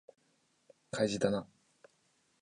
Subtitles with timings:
[0.89, 1.47] 開示だな